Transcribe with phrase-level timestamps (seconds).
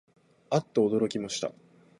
[0.49, 1.51] あっとおどろきました